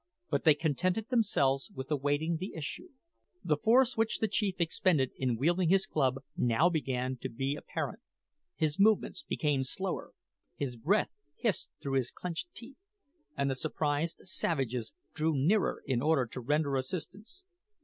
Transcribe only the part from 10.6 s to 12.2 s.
breath hissed through his